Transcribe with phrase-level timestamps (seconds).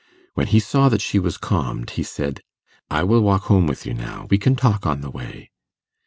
[0.33, 2.41] When he saw that she was calmed, he said,
[2.89, 5.51] 'I will walk home with you now; we can talk on the way.